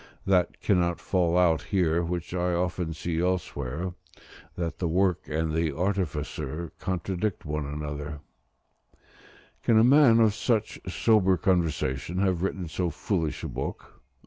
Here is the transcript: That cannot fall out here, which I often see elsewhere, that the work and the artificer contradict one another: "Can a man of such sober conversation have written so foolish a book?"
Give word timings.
That 0.25 0.59
cannot 0.61 0.99
fall 0.99 1.37
out 1.37 1.61
here, 1.61 2.01
which 2.03 2.33
I 2.33 2.53
often 2.55 2.91
see 2.91 3.19
elsewhere, 3.21 3.93
that 4.55 4.79
the 4.79 4.87
work 4.87 5.27
and 5.29 5.53
the 5.53 5.71
artificer 5.77 6.71
contradict 6.79 7.45
one 7.45 7.67
another: 7.67 8.21
"Can 9.61 9.77
a 9.77 9.83
man 9.83 10.19
of 10.19 10.33
such 10.33 10.79
sober 10.87 11.37
conversation 11.37 12.17
have 12.17 12.41
written 12.41 12.67
so 12.67 12.89
foolish 12.89 13.43
a 13.43 13.47
book?" 13.47 14.01